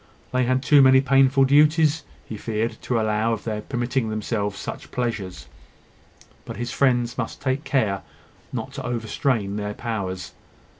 They 0.31 0.45
had 0.45 0.63
too 0.63 0.81
many 0.81 0.99
painful 0.99 1.45
duties, 1.45 2.05
he 2.25 2.35
feared, 2.35 2.81
to 2.81 2.99
allow 2.99 3.33
of 3.33 3.43
their 3.43 3.61
permitting 3.61 4.09
themselves 4.09 4.57
such 4.57 4.89
pleasures: 4.89 5.45
but 6.43 6.57
his 6.57 6.71
friends 6.71 7.19
must 7.19 7.39
take 7.39 7.63
care 7.63 8.01
not 8.51 8.73
to 8.73 8.83
overstrain 8.83 9.57
their 9.57 9.75
powers. 9.75 10.33